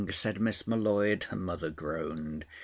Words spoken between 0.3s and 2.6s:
Miss M'Leod. Her mother groaned.